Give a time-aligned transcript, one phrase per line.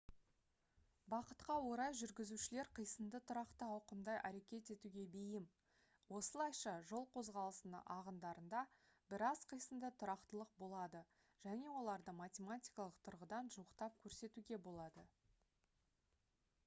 [1.13, 5.43] бақытқа орай жүргізушілер қисынды тұрақты ауқымда әрекет етуге бейім
[6.19, 8.63] осылайша жол қозғалысының ағындарында
[9.13, 11.01] біраз қисынды тұрақтылық болады
[11.45, 15.05] және оларды математикалық тұрғыдан жуықтап көрсетуге болады